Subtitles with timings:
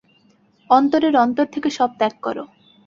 [0.69, 2.37] অন্তরের অন্তর থেকে সব ত্যাগ কর।